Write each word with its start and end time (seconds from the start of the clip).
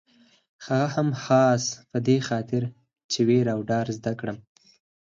هغه 0.65 0.87
هم 0.95 1.09
خاص 1.23 1.63
په 1.91 1.97
دې 2.07 2.17
خاطر 2.27 2.61
چې 3.11 3.19
وېره 3.27 3.51
او 3.55 3.59
ډار 3.69 3.87
زده 3.97 4.13
کړم. 4.19 4.37